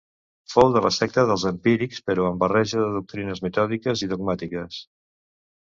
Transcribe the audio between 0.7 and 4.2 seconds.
de la secta dels empírics, però amb barreja de doctrines metòdiques i